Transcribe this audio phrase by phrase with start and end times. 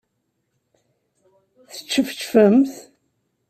[1.73, 2.73] Teččefčfemt?